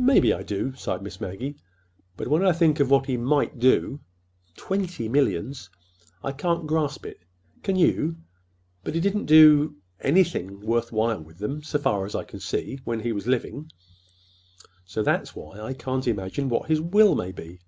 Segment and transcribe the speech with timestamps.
[0.00, 1.54] "Maybe I do," sighed Miss Maggie.
[2.16, 5.70] "But when I think of what he might do—Twenty millions!
[6.24, 7.20] I can't grasp it.
[7.62, 8.16] Can you?
[8.82, 13.12] But he didn't do—anything—worth while with them, so far as I can see, when he
[13.12, 13.70] was living,
[14.84, 17.60] so that's why I can't imagine what his will may be.